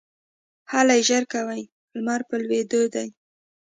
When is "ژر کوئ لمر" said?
1.07-2.21